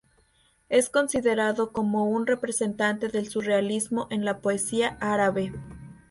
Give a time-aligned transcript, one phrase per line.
[0.69, 5.53] Es considerado como un representante del surrealismo en la poesía árabe.